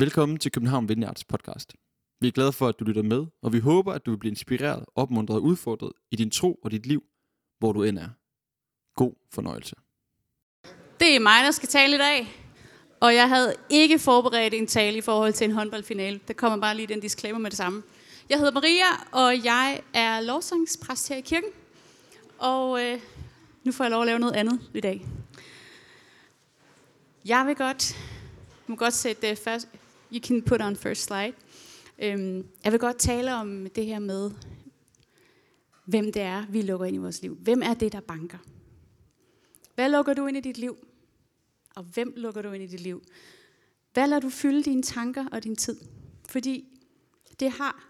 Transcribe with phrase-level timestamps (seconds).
[0.00, 1.74] Velkommen til København Vineyards podcast.
[2.20, 4.30] Vi er glade for, at du lytter med, og vi håber, at du vil blive
[4.30, 7.02] inspireret, opmuntret og udfordret i din tro og dit liv,
[7.58, 8.08] hvor du end er.
[8.94, 9.74] God fornøjelse.
[11.00, 12.28] Det er mig, der skal tale i dag.
[13.00, 16.20] Og jeg havde ikke forberedt en tale i forhold til en håndboldfinale.
[16.28, 17.82] Der kommer bare lige den disclaimer med det samme.
[18.28, 21.50] Jeg hedder Maria, og jeg er lovsangspræst her i kirken.
[22.38, 23.00] Og øh,
[23.64, 25.06] nu får jeg lov at lave noget andet i dag.
[27.24, 29.68] Jeg vil godt, jeg må godt sætte det først,
[30.12, 31.32] you can put on first slide.
[31.98, 34.30] Øhm, jeg vil godt tale om det her med,
[35.84, 37.36] hvem det er, vi lukker ind i vores liv.
[37.36, 38.38] Hvem er det, der banker?
[39.74, 40.76] Hvad lukker du ind i dit liv?
[41.74, 43.02] Og hvem lukker du ind i dit liv?
[43.92, 45.80] Hvad lader du fylde dine tanker og din tid?
[46.28, 46.78] Fordi
[47.40, 47.88] det har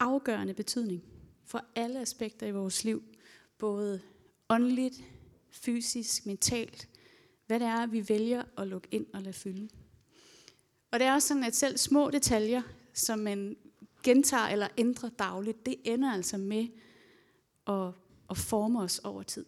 [0.00, 1.02] afgørende betydning
[1.44, 3.02] for alle aspekter i vores liv.
[3.58, 4.00] Både
[4.48, 5.04] åndeligt,
[5.50, 6.88] fysisk, mentalt.
[7.46, 9.68] Hvad det er, vi vælger at lukke ind og lade fylde.
[10.90, 12.62] Og det er også sådan, at selv små detaljer,
[12.94, 13.56] som man
[14.02, 16.66] gentager eller ændrer dagligt, det ender altså med
[17.66, 17.88] at,
[18.30, 19.44] at forme os over tid.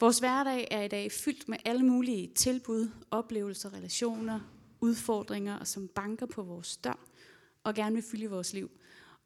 [0.00, 4.40] Vores hverdag er i dag fyldt med alle mulige tilbud, oplevelser, relationer,
[4.80, 6.98] udfordringer, og som banker på vores dør
[7.64, 8.70] og gerne vil fylde vores liv.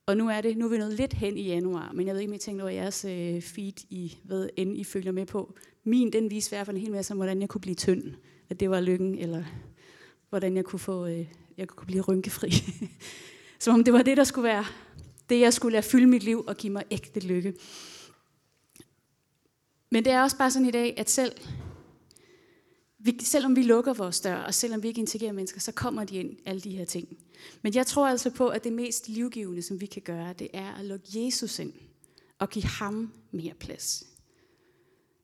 [0.06, 2.20] Og nu er det, nu er vi nået lidt hen i januar, men jeg ved
[2.20, 5.54] ikke, om I tænker over jeres øh, feed, I, hvad end I følger med på.
[5.84, 8.14] Min, den viste i hvert fald en hel masse om, hvordan jeg kunne blive tynd.
[8.48, 9.44] At det var lykken, eller
[10.28, 11.26] hvordan jeg kunne, få, øh,
[11.56, 12.50] jeg kunne blive rynkefri.
[13.60, 14.64] Som om det var det, der skulle være
[15.28, 17.54] det, jeg skulle lade fylde mit liv og give mig ægte lykke.
[19.90, 21.32] Men det er også bare sådan i dag, at selv,
[22.98, 26.16] vi, selvom vi lukker vores dør, og selvom vi ikke integrerer mennesker, så kommer de
[26.16, 27.18] ind, alle de her ting.
[27.62, 30.74] Men jeg tror altså på, at det mest livgivende, som vi kan gøre, det er
[30.74, 31.72] at lukke Jesus ind
[32.38, 34.04] og give ham mere plads.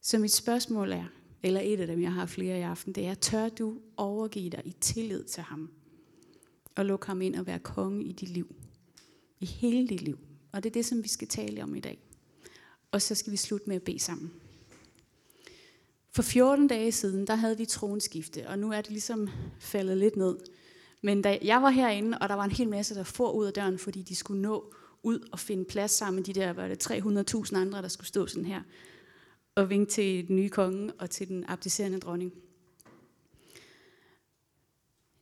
[0.02, 1.05] Så mit spørgsmål er,
[1.45, 4.62] eller et af dem, jeg har flere i aften, det er, tør du overgive dig
[4.64, 5.70] i tillid til ham?
[6.75, 8.55] Og lukke ham ind og være konge i dit liv.
[9.41, 10.19] I hele dit liv.
[10.53, 11.98] Og det er det, som vi skal tale om i dag.
[12.92, 14.32] Og så skal vi slutte med at bede sammen.
[16.10, 19.28] For 14 dage siden, der havde vi tronskifte, og nu er det ligesom
[19.59, 20.37] faldet lidt ned.
[21.03, 23.53] Men da jeg var herinde, og der var en hel masse, der får ud af
[23.53, 26.91] døren, fordi de skulle nå ud og finde plads sammen med de der var det
[26.91, 28.62] 300.000 andre, der skulle stå sådan her
[29.54, 32.32] og vinke til den nye konge og til den abdicerende dronning.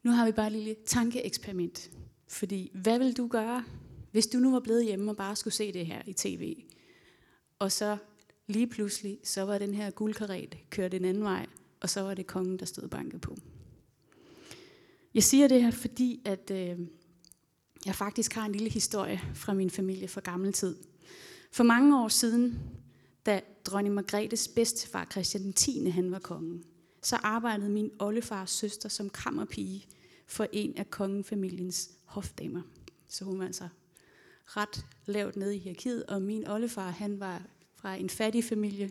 [0.03, 1.91] Nu har vi bare et lille tankeeksperiment.
[2.29, 3.65] Fordi hvad vil du gøre,
[4.11, 6.57] hvis du nu var blevet hjemme og bare skulle se det her i tv?
[7.59, 7.97] Og så
[8.47, 11.47] lige pludselig, så var den her guldkaret kørt en anden vej,
[11.81, 13.37] og så var det kongen, der stod banket på.
[15.15, 16.79] Jeg siger det her, fordi at øh,
[17.87, 20.77] jeg faktisk har en lille historie fra min familie fra gammel tid.
[21.53, 22.61] For mange år siden,
[23.27, 25.89] da dronning Margrethes bedstefar Christian 10.
[25.89, 26.65] han var kongen,
[27.03, 29.87] så arbejdede min oldefars søster som kammerpige
[30.27, 32.63] for en af kongefamiliens hofdamer.
[33.09, 33.69] Så hun var altså
[34.47, 37.43] ret lavt nede i hierarkiet, og min oldefar han var
[37.75, 38.91] fra en fattig familie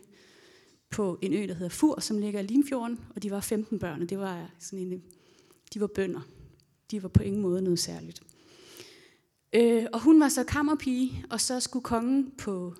[0.89, 4.01] på en ø, der hedder Fur, som ligger i Limfjorden, og de var 15 børn,
[4.01, 5.03] og det var sådan en,
[5.73, 6.21] de var bønder.
[6.91, 8.21] De var på ingen måde noget særligt.
[9.53, 12.75] Øh, og hun var så kammerpige, og så skulle kongen på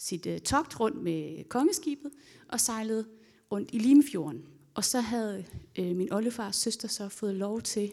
[0.00, 2.10] sit øh, togt rundt med kongeskibet
[2.48, 3.06] og sejlede
[3.52, 4.46] rundt i Limfjorden.
[4.74, 5.44] Og så havde
[5.78, 7.92] øh, min oldefars søster så fået lov til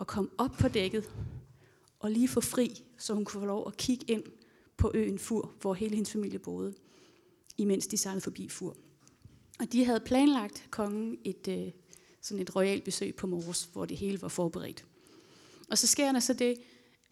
[0.00, 1.10] at komme op på dækket
[1.98, 4.22] og lige få fri, så hun kunne få lov at kigge ind
[4.76, 6.74] på øen Fur, hvor hele hendes familie boede,
[7.58, 8.76] imens de sejlede forbi Fur.
[9.58, 11.72] Og de havde planlagt kongen et, øh,
[12.20, 14.84] sådan et royalt besøg på Mors, hvor det hele var forberedt.
[15.70, 16.56] Og så sker der så det,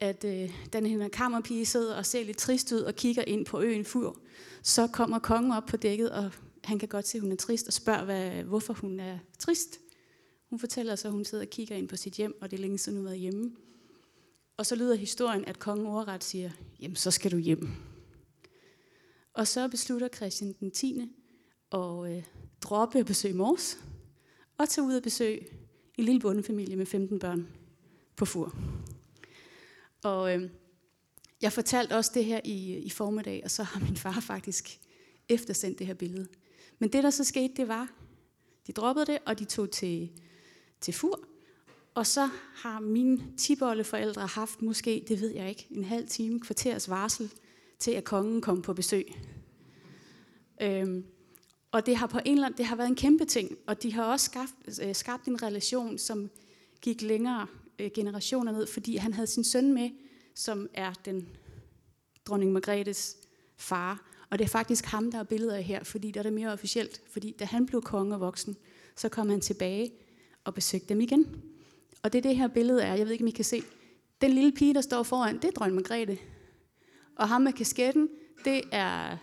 [0.00, 3.60] at øh, den her kammerpige sidder og ser lidt trist ud og kigger ind på
[3.60, 4.20] øen Fur.
[4.62, 6.30] Så kommer kongen op på dækket, og
[6.64, 9.78] han kan godt se, at hun er trist, og spørger, hvad, hvorfor hun er trist.
[10.50, 12.60] Hun fortæller så, at hun sidder og kigger ind på sit hjem, og det er
[12.60, 13.52] længe siden hun har været hjemme.
[14.56, 17.68] Og så lyder historien, at kongen overret siger, jamen så skal du hjem.
[19.34, 21.00] Og så beslutter Christian den 10.
[21.72, 22.22] at øh,
[22.60, 23.78] droppe at besøge Mors,
[24.58, 25.46] og tage ud og besøge
[25.98, 27.48] en lille bondefamilie med 15 børn
[28.16, 28.54] på Fur.
[30.04, 30.50] Og øh,
[31.42, 34.80] jeg fortalte også det her i, i formiddag, og så har min far faktisk
[35.28, 36.28] eftersendt det her billede.
[36.78, 37.88] Men det, der så skete, det var,
[38.66, 40.10] de droppede det, og de tog til,
[40.80, 41.20] til Fur.
[41.94, 46.90] Og så har mine tibolleforældre haft måske, det ved jeg ikke, en halv time, kvarters
[46.90, 47.32] varsel
[47.78, 49.14] til, at kongen kom på besøg.
[50.62, 51.04] Øhm,
[51.72, 53.92] og det har på en eller anden, det har været en kæmpe ting, og de
[53.92, 56.30] har også skabt, øh, skabt en relation, som
[56.80, 57.46] gik længere
[57.78, 59.90] øh, generationer ned, fordi han havde sin søn med,
[60.34, 61.28] som er den
[62.26, 63.16] dronning Margrethes
[63.56, 64.08] far.
[64.30, 66.52] Og det er faktisk ham, der er billeder af her, fordi der er det mere
[66.52, 67.00] officielt.
[67.10, 68.56] Fordi da han blev konge og voksen,
[68.96, 69.92] så kom han tilbage
[70.44, 71.42] og besøgte dem igen.
[72.02, 73.62] Og det er det her billede er, jeg ved ikke, om I kan se.
[74.20, 76.18] Den lille pige, der står foran, det er dronning Margrethe.
[77.16, 78.08] Og ham med kasketten,
[78.44, 79.16] det er...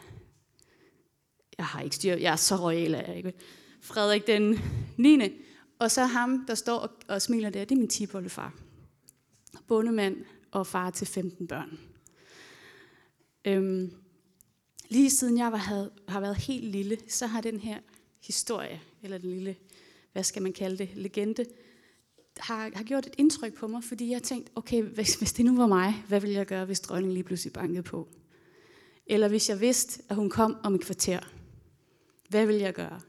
[1.57, 3.33] Jeg har ikke styr, jeg er så royal, er jeg ikke.
[3.81, 4.59] Frederik den
[4.97, 5.19] 9.
[5.79, 8.53] Og så ham, der står og, og smiler der, det er min tibollefar.
[9.67, 10.17] Bondemand
[10.51, 11.79] og far til 15 børn.
[13.45, 13.91] Øhm,
[14.89, 17.79] lige siden jeg var, havde, har været helt lille, så har den her
[18.21, 19.55] historie, eller den lille,
[20.13, 21.45] hvad skal man kalde det, legende,
[22.37, 25.45] har, har gjort et indtryk på mig, fordi jeg har tænkt, okay, hvis, hvis det
[25.45, 28.07] nu var mig, hvad ville jeg gøre, hvis dronningen lige pludselig bankede på?
[29.07, 31.19] Eller hvis jeg vidste, at hun kom om et kvarter,
[32.29, 33.01] hvad ville jeg gøre?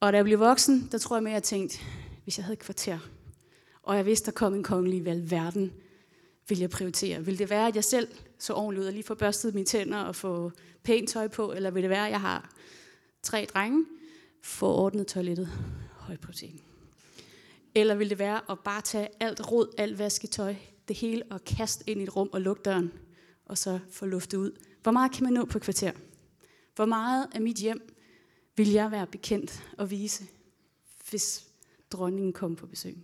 [0.00, 1.78] Og da jeg blev voksen, der tror jeg mere, at jeg tænkte,
[2.22, 2.98] hvis jeg havde et kvarter,
[3.82, 5.72] og jeg vidste, der kom en kongelig valg verden,
[6.48, 7.24] ville jeg prioritere?
[7.24, 8.08] Vil det være, at jeg selv
[8.38, 10.52] så ordentligt ud og lige får børstet mine tænder og få
[10.82, 12.50] pænt tøj på, eller vil det være, at jeg har
[13.22, 13.86] tre drenge,
[14.42, 15.48] få ordnet toilettet,
[15.92, 16.60] høj protein?
[17.74, 20.54] Eller vil det være at bare tage alt rod, alt vasketøj,
[20.88, 22.92] det hele og kaste ind i et rum og lukke døren,
[23.46, 24.52] og så få luftet ud?
[24.82, 25.92] Hvor meget kan man nå på et kvarter?
[26.74, 27.95] Hvor meget af mit hjem
[28.56, 30.24] vil jeg være bekendt og vise,
[31.10, 31.46] hvis
[31.90, 32.96] dronningen kom på besøg?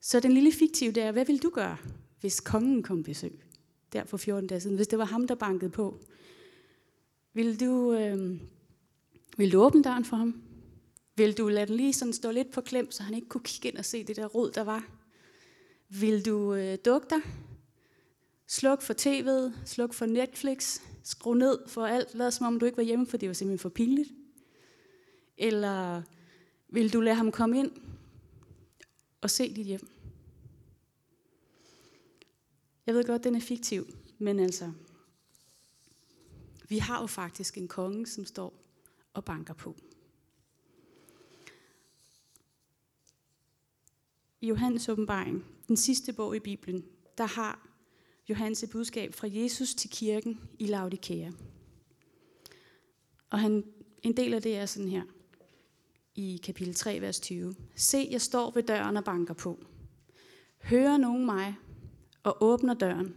[0.00, 1.76] Så den lille fiktive der, hvad vil du gøre,
[2.20, 3.40] hvis kongen kom på besøg?
[3.92, 6.00] Der for 14 dage siden, hvis det var ham, der bankede på.
[7.32, 8.40] Vil du, øh,
[9.36, 10.42] vil du åbne døren for ham?
[11.16, 13.68] Vil du lade den lige sådan stå lidt på klem, så han ikke kunne kigge
[13.68, 14.88] ind og se det der rod, der var?
[15.88, 17.20] Vil du øh, dukke dig?
[18.46, 22.78] Sluk for tv'et, sluk for Netflix, skru ned for alt, lad som om du ikke
[22.78, 24.10] var hjemme, for det var simpelthen for pinligt.
[25.40, 26.02] Eller
[26.68, 27.72] vil du lade ham komme ind
[29.20, 29.88] og se dit hjem?
[32.86, 33.86] Jeg ved godt, den er fiktiv,
[34.18, 34.72] men altså,
[36.68, 38.62] vi har jo faktisk en konge, som står
[39.14, 39.76] og banker på.
[44.40, 46.84] I Johannes åbenbaring, den sidste bog i Bibelen,
[47.18, 47.68] der har
[48.28, 51.30] Johannes et budskab fra Jesus til kirken i Laodikea.
[53.30, 53.64] Og han,
[54.02, 55.02] en del af det er sådan her,
[56.20, 57.54] i kapitel 3, vers 20.
[57.76, 59.58] Se, jeg står ved døren og banker på.
[60.62, 61.56] Hører nogen mig
[62.22, 63.14] og åbner døren,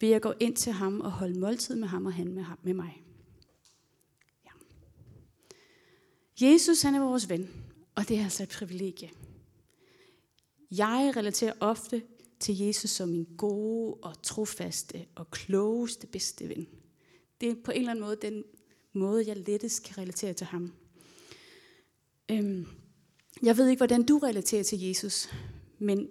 [0.00, 2.58] vil jeg gå ind til ham og holde måltid med ham og han med, ham,
[2.62, 3.04] med mig.
[4.44, 4.50] Ja.
[6.46, 7.50] Jesus han er vores ven,
[7.94, 9.10] og det er altså et privilegie.
[10.70, 12.02] Jeg relaterer ofte
[12.40, 16.68] til Jesus som min gode og trofaste og klogeste bedste ven.
[17.40, 18.44] Det er på en eller anden måde den
[18.92, 20.72] måde, jeg lettest kan relatere til ham.
[22.30, 22.66] Øhm,
[23.42, 25.28] jeg ved ikke, hvordan du relaterer til Jesus,
[25.78, 26.08] men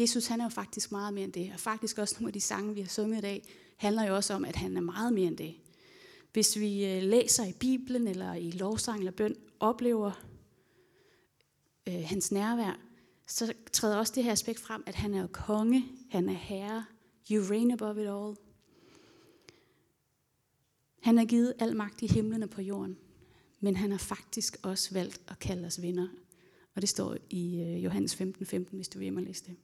[0.00, 1.50] Jesus han er jo faktisk meget mere end det.
[1.54, 3.42] Og faktisk også nogle af de sange, vi har sunget i dag,
[3.76, 5.54] handler jo også om, at han er meget mere end det.
[6.32, 10.24] Hvis vi øh, læser i Bibelen eller i lovsang eller bøn, oplever
[11.88, 12.80] øh, hans nærvær,
[13.26, 16.84] så træder også det her aspekt frem, at han er jo konge, han er herre,
[17.30, 18.36] you reign above it all.
[21.00, 22.98] Han har givet al magt i himlen og på jorden,
[23.60, 26.08] men han har faktisk også valgt at kalde os venner.
[26.74, 29.56] Og det står i øh, Johannes 15, 15, hvis du vil hjem og læse det.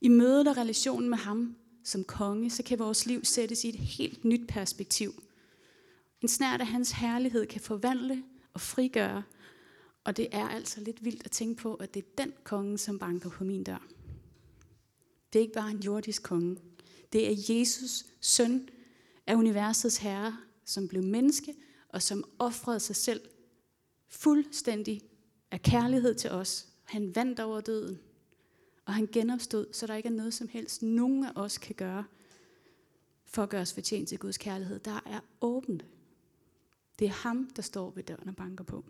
[0.00, 3.76] I mødet og relationen med ham som konge, så kan vores liv sættes i et
[3.76, 5.22] helt nyt perspektiv.
[6.20, 8.22] En snært af hans herlighed kan forvandle
[8.54, 9.22] og frigøre,
[10.04, 12.98] og det er altså lidt vildt at tænke på, at det er den konge, som
[12.98, 13.86] banker på min dør.
[15.32, 16.56] Det er ikke bare en jordisk konge.
[17.12, 18.68] Det er Jesus, søn
[19.26, 21.54] af universets herre, som blev menneske
[21.92, 23.20] og som offrede sig selv
[24.08, 25.02] fuldstændig
[25.50, 26.68] af kærlighed til os.
[26.84, 27.98] Han vandt over døden,
[28.84, 32.04] og han genopstod, så der ikke er noget som helst, nogen af os kan gøre
[33.24, 34.78] for at gøre os fortjent til Guds kærlighed.
[34.78, 35.84] Der er åbent.
[36.98, 38.84] Det er ham, der står ved døren og banker på.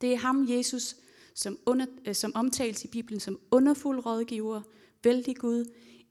[0.00, 0.96] Det er ham, Jesus,
[1.34, 4.62] som, under, øh, som omtales i Bibelen som underfuld rådgiver,
[5.04, 5.64] vældig Gud,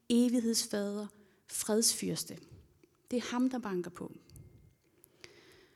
[0.08, 1.06] evighedsfader,
[1.46, 2.38] fredsfyrste.
[3.10, 4.12] Det er ham, der banker på.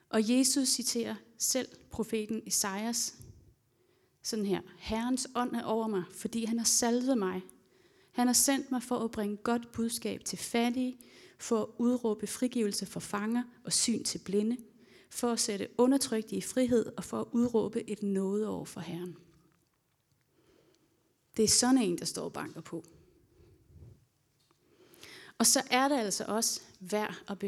[0.08, 3.14] Og Jesus citerer selv profeten Esajas
[4.22, 4.60] sådan her.
[4.78, 7.42] Herrens ånd er over mig, fordi han har salvet mig.
[8.12, 10.98] Han har sendt mig for at bringe godt budskab til fattige,
[11.38, 14.56] for at udråbe frigivelse for fanger og syn til blinde,
[15.10, 19.16] for at sætte undertrykte i frihed og for at udråbe et nåde over for Herren.
[21.36, 22.84] Det er sådan en, der står og banker på.
[25.38, 27.38] Og så er det altså også værd at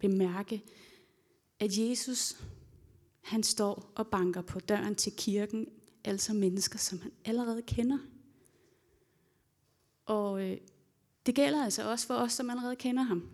[0.00, 0.62] bemærke,
[1.60, 2.36] at Jesus
[3.20, 5.66] han står og banker på døren til kirken,
[6.04, 7.98] altså mennesker, som han allerede kender.
[10.06, 10.56] Og øh,
[11.26, 13.28] det gælder altså også for os, som allerede kender ham.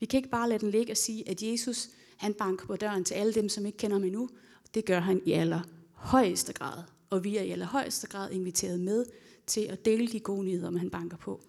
[0.00, 3.04] Vi kan ikke bare lade den ligge og sige, at Jesus han banker på døren
[3.04, 4.28] til alle dem, som ikke kender ham endnu.
[4.74, 5.60] Det gør han i aller
[5.92, 6.82] højeste grad.
[7.10, 9.04] og vi er i allerhøjeste grad inviteret med
[9.46, 11.40] til at dele de gode nyheder, om han banker på.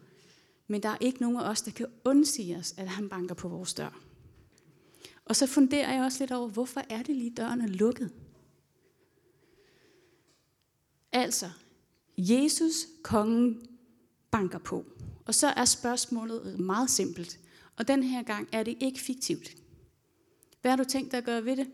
[0.68, 3.48] Men der er ikke nogen af os, der kan undsige os, at han banker på
[3.48, 4.02] vores dør.
[5.26, 8.14] Og så funderer jeg også lidt over, hvorfor er det lige døren er lukket?
[11.12, 11.50] Altså,
[12.18, 12.74] Jesus,
[13.04, 13.68] kongen,
[14.32, 14.86] banker på.
[15.26, 17.40] Og så er spørgsmålet meget simpelt.
[17.78, 19.56] Og den her gang er det ikke fiktivt.
[20.62, 21.72] Hvad har du tænkt dig at gøre ved det?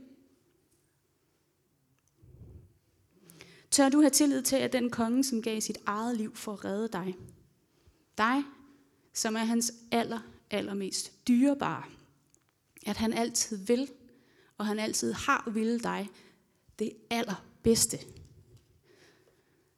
[3.72, 6.66] Tør du have tillid til, at den konge, som gav sit eget liv for at
[6.66, 7.18] redde dig,
[8.18, 8.44] dig,
[9.14, 10.20] som er hans aller,
[10.52, 11.84] allermest dyrebare,
[12.88, 13.90] at han altid vil,
[14.58, 16.10] og han altid har ville dig
[16.80, 17.98] det allerbedste.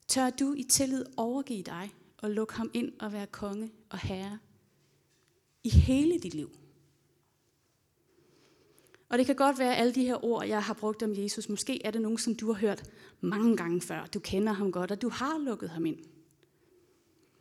[0.08, 4.38] Tør du i tillid overgive dig og lukke ham ind og være konge og herre
[5.62, 6.50] i hele dit liv?
[9.08, 11.48] Og det kan godt være alle de her ord, jeg har brugt om Jesus.
[11.48, 12.90] Måske er det nogen, som du har hørt
[13.20, 14.06] mange gange før.
[14.06, 15.98] Du kender ham godt, og du har lukket ham ind.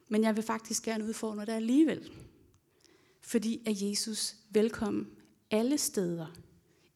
[0.07, 2.11] Men jeg vil faktisk gerne udfordre dig alligevel.
[3.21, 5.18] Fordi er Jesus velkommen
[5.51, 6.27] alle steder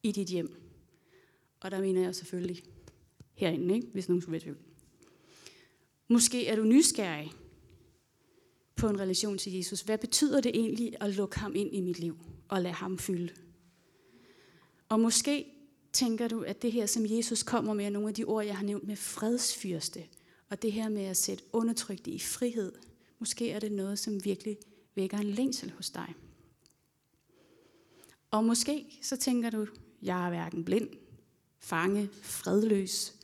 [0.02, 0.56] i dit hjem.
[1.60, 2.62] Og der mener jeg selvfølgelig
[3.34, 3.88] herinde, ikke?
[3.92, 4.58] hvis nogen skulle være tvivl.
[6.08, 7.32] Måske er du nysgerrig
[8.76, 9.80] på en relation til Jesus.
[9.80, 12.18] Hvad betyder det egentlig at lukke ham ind i mit liv
[12.48, 13.32] og lade ham fylde?
[14.88, 15.46] Og måske
[15.92, 18.56] tænker du, at det her, som Jesus kommer med, er nogle af de ord, jeg
[18.56, 20.04] har nævnt med fredsfyrste,
[20.50, 22.72] og det her med at sætte undertrykte i frihed,
[23.18, 24.56] måske er det noget, som virkelig
[24.94, 26.14] vækker en længsel hos dig.
[28.34, 29.66] Og måske så tænker du,
[30.02, 30.88] jeg er hverken blind,
[31.58, 33.14] fange, fredløs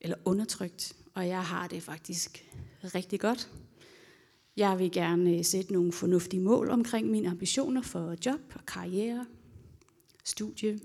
[0.00, 2.44] eller undertrykt, og jeg har det faktisk
[2.84, 3.50] rigtig godt.
[4.56, 9.26] Jeg vil gerne øh, sætte nogle fornuftige mål omkring mine ambitioner for job og karriere,
[10.24, 10.80] studie.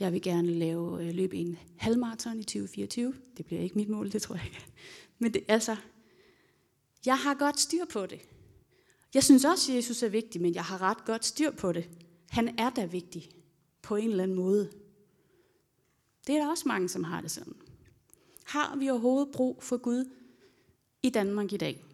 [0.00, 3.14] Jeg vil gerne lave øh, løbe en halvmarathon i 2024.
[3.36, 4.66] Det bliver ikke mit mål, det tror jeg ikke.
[5.18, 5.76] Men det, altså,
[7.06, 8.20] jeg har godt styr på det.
[9.14, 11.88] Jeg synes også, at Jesus er vigtig, men jeg har ret godt styr på det.
[12.32, 13.30] Han er da vigtig
[13.82, 14.70] på en eller anden måde.
[16.26, 17.54] Det er der også mange, som har det sådan.
[18.44, 20.10] Har vi overhovedet brug for Gud
[21.02, 21.84] i Danmark i dag?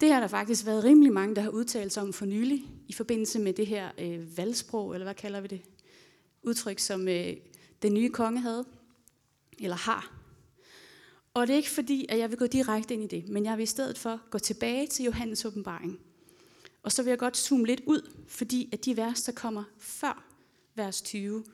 [0.00, 2.92] Det har der faktisk været rimelig mange, der har udtalt sig om for nylig, i
[2.92, 5.62] forbindelse med det her øh, valgsprog, eller hvad kalder vi det?
[6.42, 7.36] Udtryk, som øh,
[7.82, 8.64] den nye konge havde,
[9.58, 10.12] eller har.
[11.34, 13.56] Og det er ikke fordi, at jeg vil gå direkte ind i det, men jeg
[13.56, 16.00] vil i stedet for gå tilbage til Johannes åbenbaring.
[16.82, 20.24] Og så vil jeg godt zoome lidt ud, fordi at de vers, der kommer før
[20.74, 21.44] vers 20,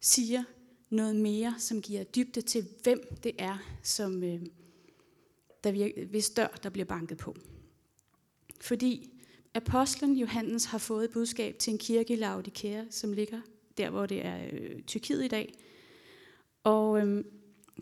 [0.00, 0.44] siger
[0.90, 4.42] noget mere, som giver dybde til, hvem det er, som, øh,
[5.64, 7.36] der virker, hvis dør, der bliver banket på.
[8.60, 9.10] Fordi
[9.54, 13.40] apostlen Johannes har fået et budskab til en kirke i Laodikea, som ligger
[13.76, 15.54] der, hvor det er øh, Tyrkiet i dag.
[16.64, 17.24] Og øh,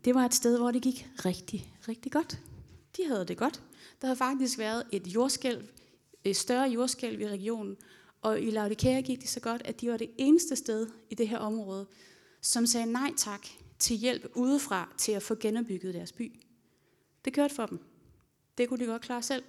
[0.04, 2.40] det var et sted, hvor det gik rigtig, rigtig godt.
[2.96, 3.62] De havde det godt.
[4.00, 5.68] Der havde faktisk været et jordskælv,
[6.32, 7.76] større jordskælv i regionen,
[8.22, 11.28] og i Laodikea gik det så godt, at de var det eneste sted i det
[11.28, 11.86] her område,
[12.40, 13.46] som sagde nej tak
[13.78, 16.40] til hjælp udefra til at få genopbygget deres by.
[17.24, 17.78] Det kørte for dem.
[18.58, 19.42] Det kunne de godt klare selv.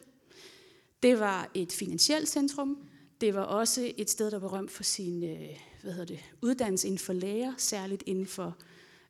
[1.04, 2.78] Det var et finansielt centrum.
[3.22, 5.50] Det var også et sted, der var berømt for sin øh,
[5.82, 8.58] hvad hedder det, uddannelse inden for læger, særligt inden for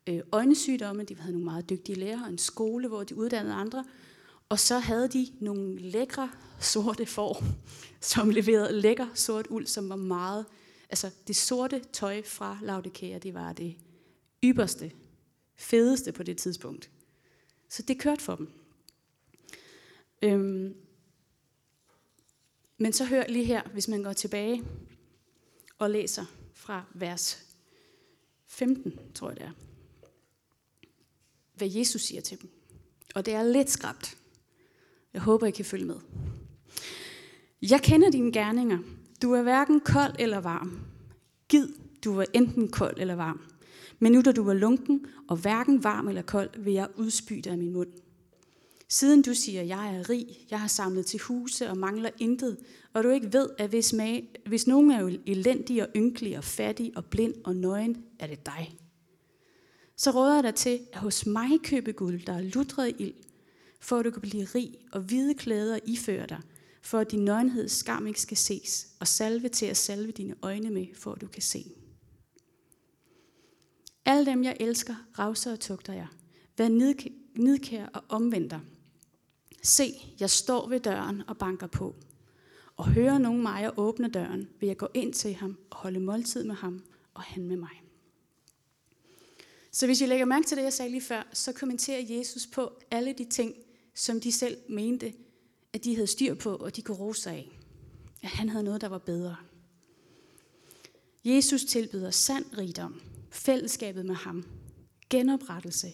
[0.07, 1.03] øh, øjnesygdomme.
[1.03, 3.85] De havde nogle meget dygtige læger og en skole, hvor de uddannede andre.
[4.49, 7.43] Og så havde de nogle lækre sorte får,
[8.01, 10.45] som leverede lækker sort uld, som var meget...
[10.89, 13.75] Altså det sorte tøj fra Laudikea, det var det
[14.43, 14.91] ypperste,
[15.55, 16.89] fedeste på det tidspunkt.
[17.69, 18.51] Så det kørte for dem.
[20.21, 20.75] Øhm,
[22.77, 24.63] men så hør lige her, hvis man går tilbage
[25.79, 27.45] og læser fra vers
[28.47, 29.51] 15, tror jeg det er,
[31.53, 32.49] hvad Jesus siger til dem.
[33.15, 34.17] Og det er lidt skræbt.
[35.15, 35.95] Jeg håber, I kan følge med.
[37.61, 38.77] Jeg kender dine gerninger.
[39.21, 40.79] Du er hverken kold eller varm.
[41.49, 41.67] Gid,
[42.03, 43.39] du var enten kold eller varm.
[43.99, 47.51] Men nu da du var lunken og hverken varm eller kold, vil jeg udspy dig
[47.51, 47.87] af min mund.
[48.89, 52.57] Siden du siger, jeg er rig, jeg har samlet til huse og mangler intet,
[52.93, 56.91] og du ikke ved, at hvis, mag, hvis nogen er elendig og ynkelig og fattig
[56.95, 58.75] og blind og nøgen, er det dig.
[59.97, 63.13] Så råder jeg dig til, at hos mig købe guld, der er lutret ild,
[63.79, 66.41] for at du kan blive rig og hvide klæder iføre dig,
[66.81, 70.69] for at din nøgenhed skam ikke skal ses, og salve til at salve dine øjne
[70.69, 71.65] med, for at du kan se.
[74.05, 76.07] Alle dem, jeg elsker, ravser og tugter jeg.
[76.57, 76.67] Vær
[77.35, 78.59] nidkær og omvend dig.
[79.63, 81.95] Se, jeg står ved døren og banker på.
[82.77, 85.99] Og hører nogen mig og åbne døren, vil jeg gå ind til ham og holde
[85.99, 87.84] måltid med ham og han med mig.
[89.75, 92.71] Så hvis I lægger mærke til det, jeg sagde lige før, så kommenterer Jesus på
[92.91, 93.55] alle de ting,
[93.95, 95.13] som de selv mente,
[95.73, 97.59] at de havde styr på, og de kunne rose sig af.
[98.23, 99.35] At han havde noget, der var bedre.
[101.25, 103.01] Jesus tilbyder sand rigdom,
[103.31, 104.45] fællesskabet med ham,
[105.09, 105.87] genoprettelse,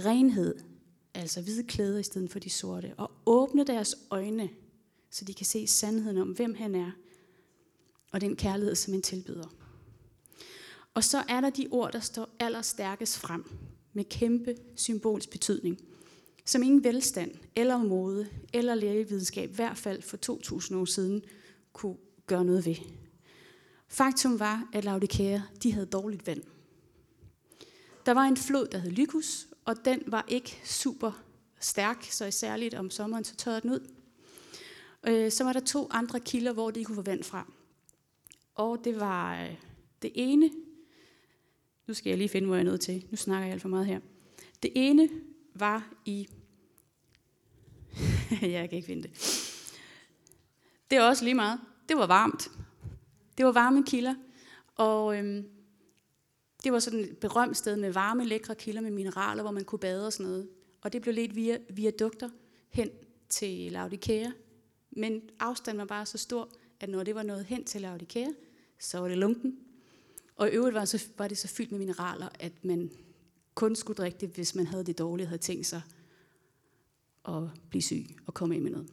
[0.00, 0.54] renhed,
[1.14, 4.50] altså hvide klæder i stedet for de sorte, og åbne deres øjne,
[5.10, 6.90] så de kan se sandheden om, hvem han er,
[8.12, 9.63] og den kærlighed, som han tilbyder.
[10.94, 13.44] Og så er der de ord, der står allerstærkest frem,
[13.92, 15.78] med kæmpe symbolsk betydning,
[16.44, 21.22] som ingen velstand eller mode eller lægevidenskab, i hvert fald for 2000 år siden,
[21.72, 21.96] kunne
[22.26, 22.76] gøre noget ved.
[23.88, 26.42] Faktum var, at Laodikea, de havde dårligt vand.
[28.06, 31.24] Der var en flod, der hed Lykus, og den var ikke super
[31.60, 33.90] stærk, så særligt om sommeren, så tørrede den ud.
[35.06, 37.52] Øh, så var der to andre kilder, hvor de kunne få vand fra.
[38.54, 39.54] Og det var øh,
[40.02, 40.50] det ene,
[41.86, 43.06] nu skal jeg lige finde, hvor jeg er nødt til.
[43.10, 44.00] Nu snakker jeg alt for meget her.
[44.62, 45.08] Det ene
[45.54, 46.28] var i...
[48.42, 49.10] jeg kan ikke finde det.
[50.90, 51.60] Det er også lige meget.
[51.88, 52.50] Det var varmt.
[53.38, 54.14] Det var varme kilder.
[54.76, 55.44] Og øhm,
[56.64, 59.78] det var sådan et berømt sted med varme, lækre kilder med mineraler, hvor man kunne
[59.78, 60.48] bade og sådan noget.
[60.82, 62.28] Og det blev lidt via, via dugter
[62.70, 62.90] hen
[63.28, 64.30] til Laodikea.
[64.90, 66.48] Men afstanden var bare så stor,
[66.80, 68.28] at når det var nået hen til Laodikea,
[68.78, 69.58] så var det lunken.
[70.36, 72.90] Og i øvrigt var, så, var det så fyldt med mineraler, at man
[73.54, 75.82] kun skulle drikke det, hvis man havde det dårlige, havde tænkt sig
[77.28, 78.90] at blive syg og komme af med noget.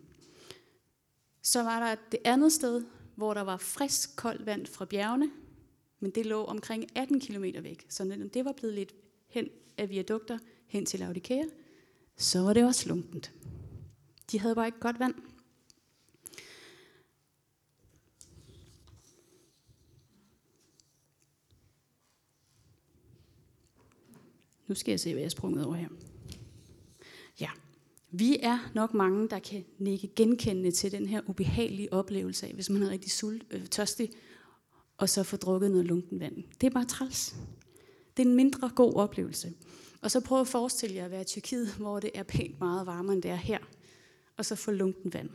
[1.41, 2.83] Så var der det andet sted,
[3.15, 5.31] hvor der var frisk, koldt vand fra bjergene,
[5.99, 7.85] men det lå omkring 18 km væk.
[7.89, 8.93] Så når det var blevet lidt
[9.27, 11.43] hen af viadukter hen til Laodikea,
[12.17, 13.31] så var det også lunkent.
[14.31, 15.15] De havde bare ikke godt vand.
[24.71, 25.87] Nu skal jeg se, hvad jeg er sprunget over her.
[27.39, 27.49] Ja,
[28.11, 32.69] vi er nok mange, der kan nikke genkendende til den her ubehagelige oplevelse af, hvis
[32.69, 34.09] man er rigtig sult, øh, tørstig,
[34.97, 36.43] og så får drukket noget lunken vand.
[36.61, 37.35] Det er bare træls.
[38.17, 39.53] Det er en mindre god oplevelse.
[40.01, 42.85] Og så prøv at forestille jer at være i Tyrkiet, hvor det er pænt meget
[42.85, 43.59] varmere, end det er her,
[44.37, 45.29] og så få lunken vand.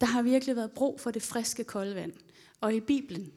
[0.00, 2.12] Der har virkelig været brug for det friske, kolde vand.
[2.60, 3.32] Og i Bibelen,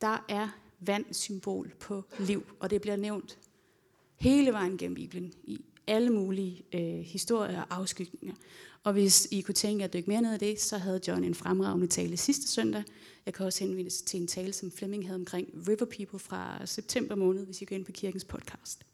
[0.00, 0.48] der er
[0.80, 3.38] vand symbol på liv, og det bliver nævnt
[4.20, 8.34] hele vejen gennem Bibelen, i alle mulige øh, historier og afskygninger.
[8.84, 11.24] Og hvis I kunne tænke jer at dykke mere ned i det, så havde John
[11.24, 12.82] en fremragende tale sidste søndag.
[13.26, 17.14] Jeg kan også henvise til en tale, som Fleming havde omkring River People fra september
[17.14, 18.86] måned, hvis I går ind på kirkens podcast.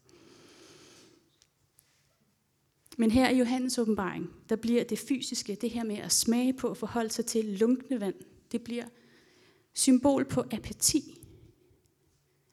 [2.97, 6.67] Men her i Johannes åbenbaring, der bliver det fysiske, det her med at smage på
[6.67, 8.15] og forholde sig til lunkne vand,
[8.51, 8.85] det bliver
[9.73, 11.21] symbol på apati,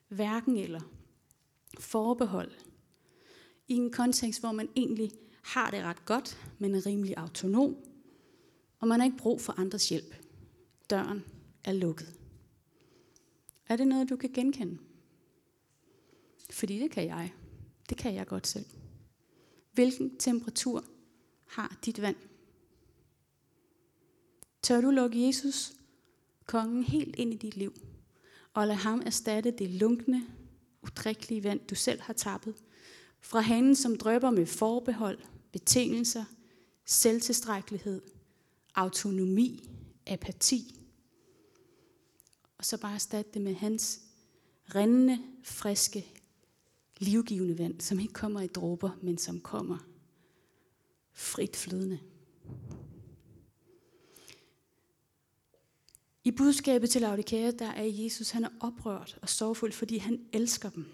[0.07, 0.81] hverken eller
[1.79, 2.51] forbehold,
[3.67, 5.11] i en kontekst, hvor man egentlig
[5.43, 7.75] har det ret godt, men er rimelig autonom,
[8.79, 10.15] og man har ikke brug for andres hjælp.
[10.89, 11.23] Døren
[11.63, 12.15] er lukket.
[13.67, 14.77] Er det noget, du kan genkende?
[16.49, 17.33] Fordi det kan jeg.
[17.89, 18.65] Det kan jeg godt selv.
[19.73, 20.83] Hvilken temperatur
[21.47, 22.15] har dit vand?
[24.61, 25.73] Tør du lukke Jesus,
[26.45, 27.73] kongen, helt ind i dit liv,
[28.53, 30.27] og lade ham erstatte det lunkne,
[30.81, 32.55] udrikkelige vand, du selv har tappet,
[33.25, 35.19] fra hanen, som drøber med forbehold,
[35.51, 36.25] betingelser,
[36.85, 38.01] selvtilstrækkelighed,
[38.75, 39.69] autonomi,
[40.07, 40.81] apati.
[42.57, 44.01] Og så bare erstatte det med hans
[44.75, 46.05] rindende, friske,
[46.97, 49.77] livgivende vand, som ikke kommer i dråber, men som kommer
[51.13, 51.99] frit flydende.
[56.23, 60.69] I budskabet til Laodikea, der er Jesus, han er oprørt og sorgfuld, fordi han elsker
[60.69, 60.85] dem.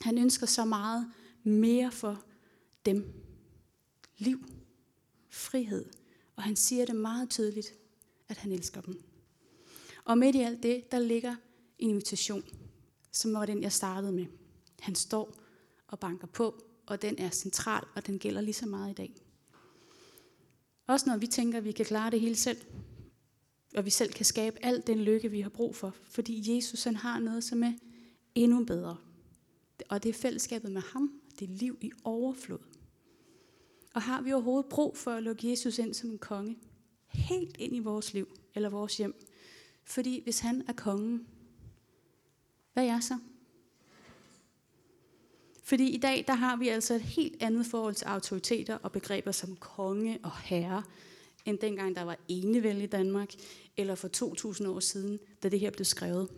[0.00, 2.24] Han ønsker så meget mere for
[2.86, 3.12] dem.
[4.18, 4.44] Liv,
[5.30, 5.84] frihed.
[6.36, 7.74] Og han siger det meget tydeligt,
[8.28, 9.02] at han elsker dem.
[10.04, 11.36] Og midt i alt det, der ligger
[11.78, 12.44] en invitation,
[13.12, 14.26] som var den, jeg startede med.
[14.80, 15.34] Han står
[15.86, 19.14] og banker på, og den er central, og den gælder lige så meget i dag.
[20.86, 22.58] Også når vi tænker, at vi kan klare det hele selv,
[23.76, 26.96] og vi selv kan skabe al den lykke, vi har brug for, fordi Jesus han
[26.96, 27.72] har noget, som er
[28.34, 28.96] endnu bedre.
[29.88, 32.58] Og det er fællesskabet med ham, det er liv i overflod.
[33.94, 36.58] Og har vi overhovedet brug for at lukke Jesus ind som en konge?
[37.06, 39.14] Helt ind i vores liv eller vores hjem.
[39.84, 41.26] Fordi hvis han er kongen,
[42.72, 43.18] hvad er jeg så?
[45.62, 49.32] Fordi i dag, der har vi altså et helt andet forhold til autoriteter og begreber
[49.32, 50.82] som konge og herre,
[51.44, 53.32] end dengang der var enevælde i Danmark,
[53.76, 56.28] eller for 2000 år siden, da det her blev skrevet.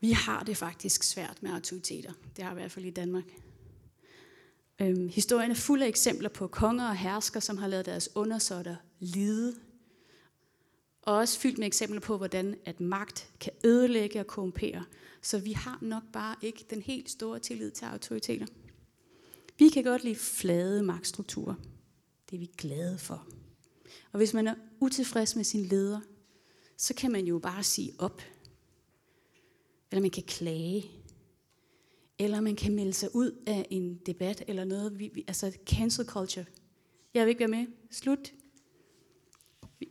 [0.00, 2.12] Vi har det faktisk svært med autoriteter.
[2.36, 3.24] Det har i hvert fald i Danmark.
[4.80, 8.76] Øhm, historien er fuld af eksempler på konger og hersker, som har lavet deres undersåtter
[8.98, 9.54] lide.
[11.02, 14.84] Og også fyldt med eksempler på, hvordan at magt kan ødelægge og korrumpere.
[15.22, 18.46] Så vi har nok bare ikke den helt store tillid til autoriteter.
[19.58, 21.54] Vi kan godt lide flade magtstrukturer.
[22.30, 23.26] Det er vi glade for.
[24.12, 26.00] Og hvis man er utilfreds med sin leder,
[26.76, 28.22] så kan man jo bare sige op.
[29.90, 30.90] Eller man kan klage.
[32.18, 34.98] Eller man kan melde sig ud af en debat eller noget.
[34.98, 36.46] Vi, vi, altså cancel culture.
[37.14, 37.66] Jeg vil ikke være med.
[37.90, 38.32] Slut.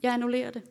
[0.04, 0.64] Jeg annullerer det.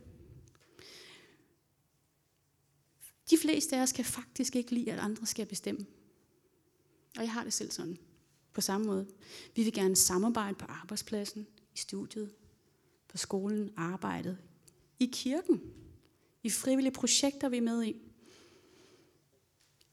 [3.30, 5.86] De fleste af os kan faktisk ikke lide, at andre skal bestemme.
[7.16, 7.98] Og jeg har det selv sådan.
[8.52, 9.06] På samme måde.
[9.56, 12.34] Vi vil gerne samarbejde på arbejdspladsen, i studiet,
[13.08, 14.38] på skolen, arbejdet,
[15.00, 15.60] i kirken,
[16.42, 18.07] i frivillige projekter, vi er med i.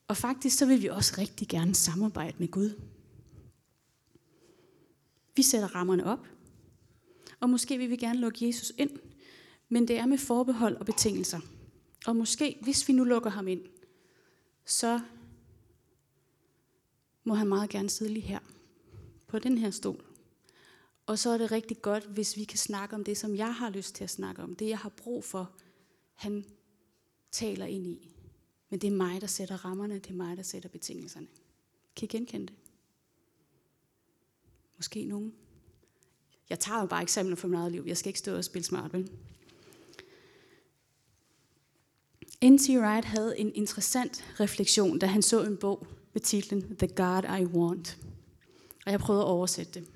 [0.08, 2.82] Og faktisk så vil vi også rigtig gerne samarbejde med Gud.
[5.36, 6.28] Vi sætter rammerne op,
[7.40, 9.00] og måske vil vi gerne lukke Jesus ind,
[9.70, 11.40] men det er med forbehold og betingelser.
[12.06, 13.62] Og måske, hvis vi nu lukker ham ind,
[14.66, 15.02] så
[17.24, 18.40] må han meget gerne sidde lige her,
[19.28, 20.06] på den her stol.
[21.06, 23.70] Og så er det rigtig godt, hvis vi kan snakke om det, som jeg har
[23.70, 24.56] lyst til at snakke om.
[24.56, 25.52] Det, jeg har brug for,
[26.14, 26.46] han
[27.32, 28.15] taler ind i.
[28.70, 29.96] Men det er mig, der sætter rammerne.
[29.96, 31.28] Det er mig, der sætter betingelserne.
[31.96, 32.56] Kan I genkende det?
[34.78, 35.34] Måske nogen.
[36.50, 37.84] Jeg tager jo bare eksempler fra mit eget liv.
[37.88, 39.12] Jeg skal ikke stå og spille smart, vel?
[42.44, 42.70] N.T.
[42.70, 47.46] Wright havde en interessant refleksion, da han så en bog med titlen The God I
[47.46, 47.98] Want.
[48.86, 49.88] Og jeg prøvede at oversætte det.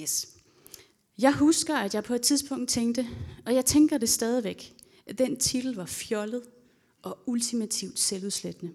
[0.00, 0.38] Yes.
[1.18, 3.06] Jeg husker, at jeg på et tidspunkt tænkte,
[3.46, 4.77] og jeg tænker det stadigvæk,
[5.18, 6.42] den titel var fjollet
[7.02, 8.72] og ultimativt selvudslættende.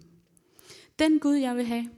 [0.99, 1.89] Den Gud, jeg vil have,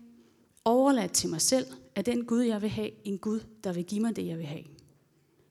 [0.65, 4.01] overladt til mig selv, er den Gud, jeg vil have, en Gud, der vil give
[4.01, 4.63] mig det, jeg vil have.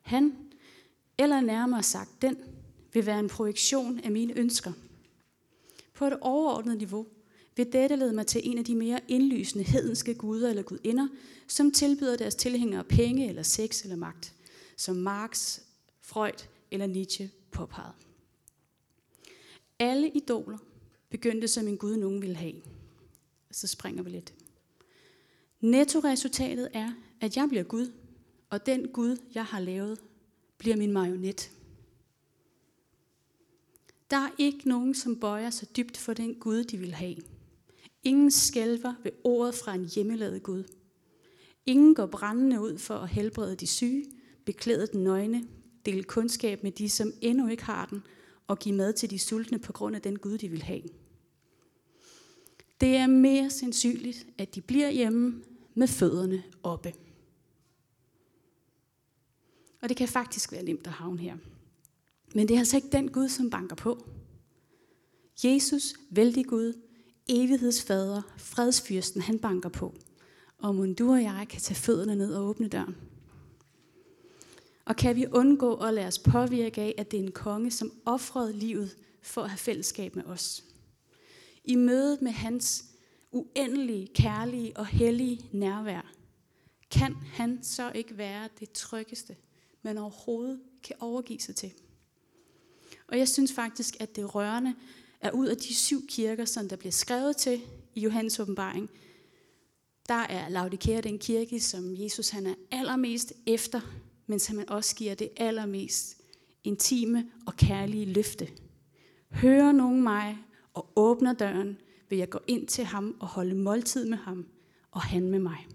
[0.03, 0.37] Han,
[1.19, 2.37] eller nærmere sagt den,
[2.93, 4.73] vil være en projektion af mine ønsker.
[5.95, 7.07] På et overordnet niveau
[7.57, 11.09] vil dette lede mig til en af de mere indlysende hedenske guder eller gudinder,
[11.49, 14.35] som tilbyder deres tilhængere penge eller sex eller magt,
[14.77, 15.61] som Marx,
[16.01, 17.93] Freud eller Nietzsche påpegede.
[19.85, 20.59] Alle idoler
[21.11, 22.55] begyndte som en gud, nogen ville have.
[23.51, 24.35] Så springer vi lidt.
[25.61, 27.93] Nettoresultatet er, at jeg bliver Gud,
[28.51, 30.01] og den Gud, jeg har lavet,
[30.59, 31.51] bliver min marionet.
[34.11, 37.17] Der er ikke nogen, som bøjer sig dybt for den Gud, de vil have.
[38.03, 40.65] Ingen skælver ved ordet fra en hjemmelavet Gud.
[41.67, 44.05] Ingen går brændende ud for at helbrede de syge,
[44.45, 45.49] beklæde den nøgne,
[45.87, 48.03] dele kundskab med de, som endnu ikke har den,
[48.47, 50.83] og give mad til de sultne på grund af den Gud, de vil have.
[52.81, 55.43] Det er mere sandsynligt, at de bliver hjemme
[55.75, 56.93] med fødderne oppe.
[59.83, 61.37] Og det kan faktisk være nemt at havne her.
[62.35, 64.07] Men det er altså ikke den Gud, som banker på.
[65.45, 66.73] Jesus, vældig Gud,
[67.29, 69.95] evighedsfader, fredsfyrsten, han banker på.
[70.59, 72.97] Og mon du og jeg kan tage fødderne ned og åbne døren.
[74.85, 77.93] Og kan vi undgå at lade os påvirke af, at det er en konge, som
[78.05, 80.65] offrede livet for at have fællesskab med os.
[81.65, 82.85] I mødet med hans
[83.33, 86.13] uendelige, kærlige og hellige nærvær,
[86.91, 89.37] kan han så ikke være det tryggeste,
[89.83, 91.73] man overhovedet kan overgive sig til.
[93.09, 94.75] Og jeg synes faktisk, at det rørende
[95.21, 97.61] er ud af de syv kirker, som der bliver skrevet til
[97.95, 98.91] i Johannes åbenbaring,
[100.09, 103.81] der er Laodikea den kirke, som Jesus han er allermest efter,
[104.27, 106.23] men så han også giver det allermest
[106.65, 108.49] intime og kærlige løfte.
[109.31, 110.39] Hører nogen mig
[110.75, 114.47] og åbner døren, vil jeg gå ind til ham og holde måltid med ham,
[114.91, 115.67] og han med mig.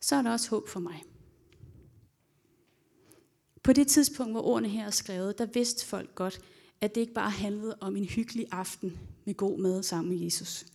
[0.00, 1.02] Så er der også håb for mig.
[3.62, 6.40] På det tidspunkt, hvor ordene her er skrevet, der vidste folk godt,
[6.80, 10.66] at det ikke bare handlede om en hyggelig aften med god mad sammen med Jesus.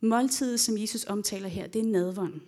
[0.00, 2.40] Måltidet, som Jesus omtaler her, det er nadvånd.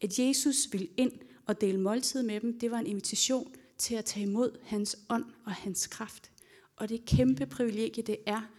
[0.00, 1.12] At Jesus vil ind
[1.50, 5.24] og dele måltid med dem, det var en invitation til at tage imod hans ånd
[5.44, 6.30] og hans kraft.
[6.76, 8.50] Og det kæmpe privilegie, det er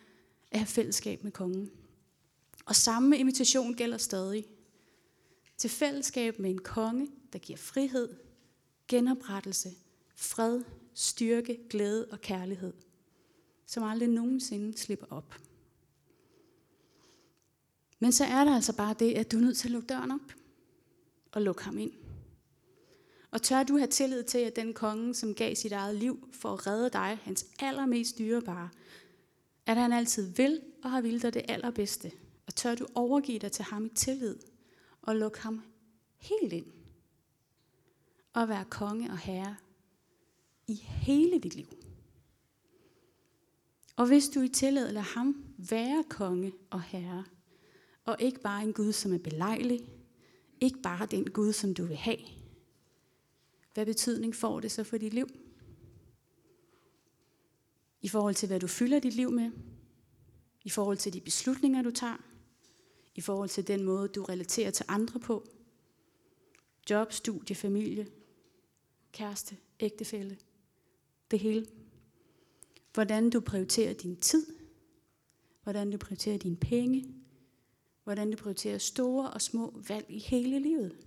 [0.51, 1.71] at have fællesskab med kongen.
[2.65, 4.45] Og samme invitation gælder stadig.
[5.57, 8.09] Til fællesskab med en konge, der giver frihed,
[8.87, 9.71] genoprettelse,
[10.15, 10.61] fred,
[10.93, 12.73] styrke, glæde og kærlighed–
[13.71, 15.35] som aldrig nogensinde slipper op.
[17.99, 20.11] Men så er der altså bare det, at du er nødt til at lukke døren
[20.11, 20.33] op
[21.31, 21.91] og lukke ham ind.
[23.31, 26.53] Og tør du have tillid til, at den konge, som gav sit eget liv for
[26.53, 28.69] at redde dig, hans allermest dyrebare,
[29.65, 32.11] At han altid vil og har vildt dig det allerbedste.
[32.47, 34.35] Og tør du overgive dig til ham i tillid
[35.01, 35.61] og lukke ham
[36.17, 36.65] helt ind.
[38.33, 39.55] Og være konge og herre
[40.67, 41.67] i hele dit liv.
[43.95, 47.25] Og hvis du i tillid lader ham være konge og herre,
[48.05, 49.87] og ikke bare en Gud, som er belejlig,
[50.61, 52.17] ikke bare den Gud, som du vil have,
[53.73, 55.27] hvad betydning får det så for dit liv?
[58.01, 59.51] I forhold til, hvad du fylder dit liv med,
[60.63, 62.17] i forhold til de beslutninger, du tager,
[63.15, 65.47] i forhold til den måde, du relaterer til andre på,
[66.89, 68.07] job, studie, familie,
[69.11, 70.37] kæreste, ægtefælle,
[71.31, 71.67] det hele.
[72.93, 74.45] Hvordan du prioriterer din tid,
[75.63, 77.15] hvordan du prioriterer dine penge,
[78.03, 80.97] hvordan du prioriterer store og små valg i hele livet.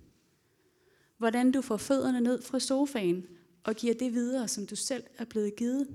[1.17, 3.27] Hvordan du får fødderne ned fra sofaen
[3.63, 5.87] og giver det videre, som du selv er blevet givet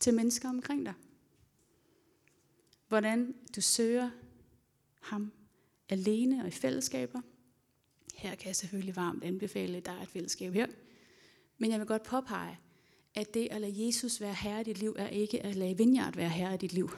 [0.00, 0.94] til mennesker omkring dig.
[2.88, 4.10] Hvordan du søger
[5.00, 5.32] ham
[5.88, 7.20] alene og i fællesskaber.
[8.14, 10.66] Her kan jeg selvfølgelig varmt anbefale, at der er et fællesskab her.
[11.58, 12.58] Men jeg vil godt påpege,
[13.14, 16.16] at det at lade Jesus være herre i dit liv, er ikke at lade Vineyard
[16.16, 16.90] være herre i dit liv.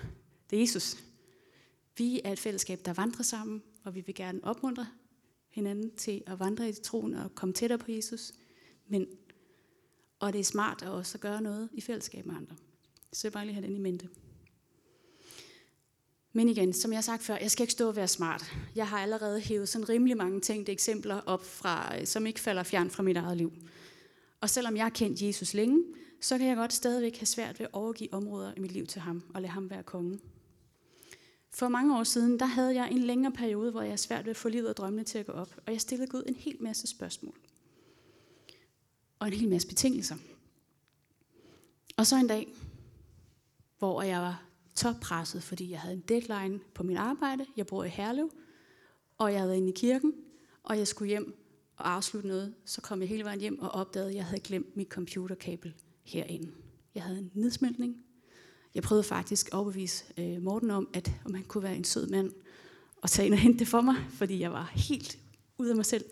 [0.51, 0.97] Det er Jesus.
[1.97, 4.87] Vi er et fællesskab, der vandrer sammen, og vi vil gerne opmuntre
[5.51, 8.33] hinanden til at vandre i troen og komme tættere på Jesus.
[8.89, 9.07] Men,
[10.19, 12.57] og det er smart at også gøre noget i fællesskab med andre.
[13.13, 14.09] Så jeg bare lige have den i mente.
[16.33, 18.45] Men igen, som jeg har sagt før, jeg skal ikke stå og være smart.
[18.75, 22.63] Jeg har allerede hævet sådan rimelig mange tænkte eksempler op, fra, øh, som ikke falder
[22.63, 23.53] fjern fra mit eget liv.
[24.41, 25.85] Og selvom jeg har kendt Jesus længe,
[26.21, 29.01] så kan jeg godt stadigvæk have svært ved at overgive områder i mit liv til
[29.01, 30.19] ham og lade ham være konge.
[31.51, 34.31] For mange år siden, der havde jeg en længere periode, hvor jeg er svært ved
[34.31, 35.61] at få livet og drømmene til at gå op.
[35.67, 37.39] Og jeg stillede Gud en hel masse spørgsmål.
[39.19, 40.17] Og en hel masse betingelser.
[41.97, 42.55] Og så en dag,
[43.79, 44.43] hvor jeg var
[44.75, 47.47] toppresset, fordi jeg havde en deadline på mit arbejde.
[47.57, 48.31] Jeg bor i Herlev,
[49.19, 50.15] og jeg havde inde i kirken,
[50.63, 51.35] og jeg skulle hjem
[51.77, 52.55] og afslutte noget.
[52.65, 56.53] Så kom jeg hele vejen hjem og opdagede, at jeg havde glemt mit computerkabel herinde.
[56.95, 58.05] Jeg havde en nedsmeltning,
[58.75, 62.07] jeg prøvede faktisk at overbevise øh, Morten om, at om han kunne være en sød
[62.07, 62.33] mand
[63.03, 65.19] og tage ind og hente det for mig, fordi jeg var helt
[65.59, 66.05] ude af mig selv.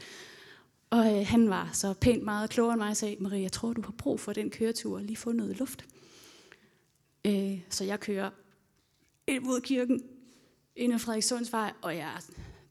[0.91, 3.73] Og øh, han var så pænt meget klogere end mig og sagde, Marie, jeg tror,
[3.73, 5.85] du har brug for den køretur og lige få noget luft.
[7.25, 8.31] Øh, så jeg kører
[9.27, 10.03] ind mod kirken,
[10.77, 12.21] ind ad Frederikssundsvej, og jeg er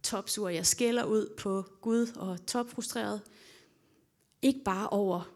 [0.04, 0.50] topsur.
[0.50, 3.22] Jeg skælder ud på Gud og topfrustreret.
[4.42, 5.30] Ikke bare over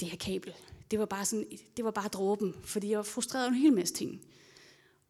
[0.00, 0.54] det her kabel,
[0.90, 3.72] det var bare, sådan, det var bare dråben, fordi jeg var frustreret over en hel
[3.72, 4.20] masse ting.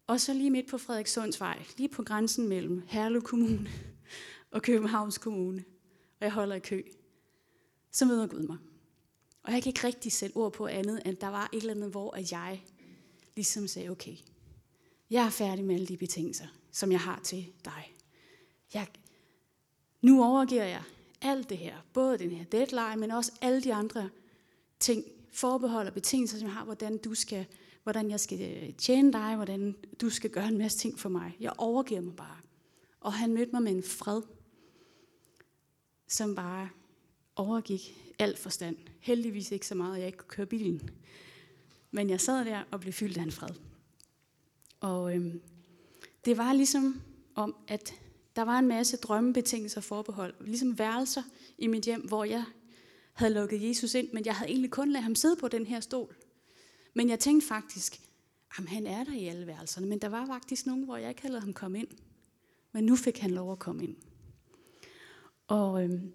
[0.07, 3.69] Og så lige midt på Frederikssundsvej, lige på grænsen mellem Herlev Kommune
[4.51, 5.63] og Københavns Kommune,
[6.19, 6.81] og jeg holder i kø,
[7.91, 8.57] så møder Gud mig.
[9.43, 11.91] Og jeg kan ikke rigtig sætte ord på andet, end der var et eller andet,
[11.91, 12.63] hvor at jeg
[13.35, 14.15] ligesom sagde, okay,
[15.09, 17.95] jeg er færdig med alle de betingelser, som jeg har til dig.
[18.73, 18.87] Jeg,
[20.01, 20.83] nu overgiver jeg
[21.21, 24.09] alt det her, både den her deadline, men også alle de andre
[24.79, 27.45] ting, forbehold og betingelser, som jeg har, hvordan, du skal,
[27.83, 31.37] hvordan jeg skal øh, tjene dig, hvordan du skal gøre en masse ting for mig.
[31.39, 32.37] Jeg overgiver mig bare.
[32.99, 34.21] Og han mødte mig med en fred,
[36.07, 36.69] som bare
[37.35, 38.77] overgik alt forstand.
[38.99, 40.89] Heldigvis ikke så meget, at jeg ikke kunne køre bilen.
[41.91, 43.55] Men jeg sad der og blev fyldt af en fred.
[44.79, 45.41] Og øhm,
[46.25, 47.01] det var ligesom
[47.35, 47.93] om, at
[48.35, 50.33] der var en masse drømmebetingelser og forbehold.
[50.41, 51.23] Ligesom værelser
[51.57, 52.43] i mit hjem, hvor jeg
[53.15, 55.79] havde lukket Jesus ind, men jeg havde egentlig kun ladet ham sidde på den her
[55.79, 56.15] stol.
[56.93, 58.01] Men jeg tænkte faktisk,
[58.57, 61.21] at han er der i alle værelserne, men der var faktisk nogen, hvor jeg ikke
[61.21, 61.87] havde ladet ham komme ind.
[62.71, 63.95] Men nu fik han lov at komme ind.
[65.47, 66.13] Og øhm,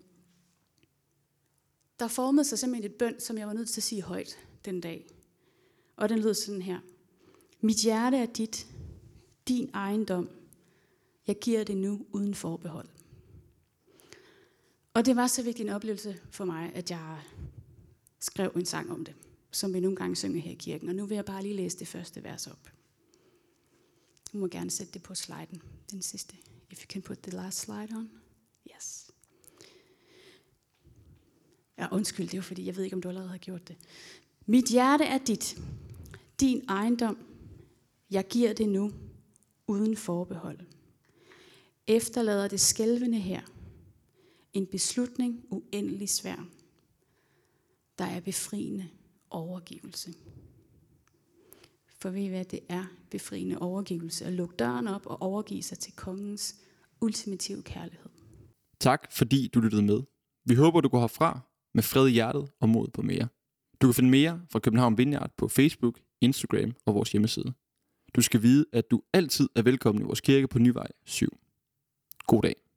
[1.98, 4.80] der formede sig simpelthen et bøn, som jeg var nødt til at sige højt den
[4.80, 5.06] dag.
[5.96, 6.80] Og den lød sådan her.
[7.60, 8.66] Mit hjerte er dit,
[9.48, 10.28] din ejendom.
[11.26, 12.88] Jeg giver det nu uden forbehold.
[14.94, 17.20] Og det var så vigtig en oplevelse for mig, at jeg
[18.20, 19.14] skrev en sang om det,
[19.50, 20.88] som vi nogle gange synger her i kirken.
[20.88, 22.72] Og nu vil jeg bare lige læse det første vers op.
[24.32, 26.36] Du må gerne sætte det på sliden, den sidste.
[26.70, 28.10] If you can put the last slide on.
[28.76, 29.10] Yes.
[31.78, 33.76] Ja, undskyld, det er fordi, jeg ved ikke, om du allerede har gjort det.
[34.46, 35.58] Mit hjerte er dit,
[36.40, 37.18] din ejendom.
[38.10, 38.92] Jeg giver det nu,
[39.66, 40.58] uden forbehold.
[41.86, 43.40] Efterlader det skælvende her–
[44.52, 46.46] en beslutning uendelig svær.
[47.98, 48.88] Der er befriende
[49.30, 50.14] overgivelse.
[52.00, 52.84] For ved I hvad det er?
[53.10, 54.24] Befriende overgivelse.
[54.24, 56.56] At lukke døren op og overgive sig til kongens
[57.00, 58.10] ultimative kærlighed.
[58.80, 60.02] Tak fordi du lyttede med.
[60.44, 61.40] Vi håber, du går herfra
[61.74, 63.28] med fred i hjertet og mod på mere.
[63.80, 67.52] Du kan finde mere fra København Vineyard på Facebook, Instagram og vores hjemmeside.
[68.14, 71.38] Du skal vide, at du altid er velkommen i vores kirke på Nyvej 7.
[72.26, 72.69] God dag.